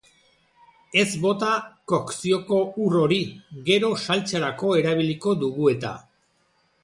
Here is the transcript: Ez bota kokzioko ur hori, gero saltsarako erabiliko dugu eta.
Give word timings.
Ez 1.01 1.09
bota 1.25 1.49
kokzioko 1.91 2.61
ur 2.87 2.97
hori, 3.03 3.19
gero 3.69 3.93
saltsarako 4.07 4.73
erabiliko 4.83 5.37
dugu 5.45 5.71
eta. 5.77 5.93